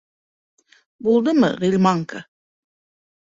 [1.07, 2.23] Булдымы, Ғилманка?